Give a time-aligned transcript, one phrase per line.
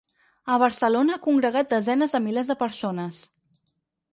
[0.53, 3.21] A Barcelona ha congregat desenes de milers de persones.